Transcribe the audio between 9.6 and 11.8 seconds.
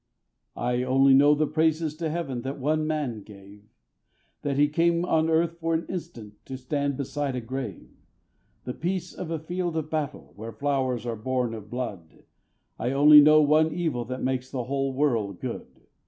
of battle, where flowers are born of